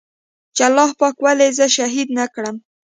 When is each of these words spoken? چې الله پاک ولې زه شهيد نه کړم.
چې 0.55 0.61
الله 0.67 0.89
پاک 0.99 1.15
ولې 1.23 1.47
زه 1.57 1.65
شهيد 1.75 2.07
نه 2.17 2.25
کړم. 2.33 2.55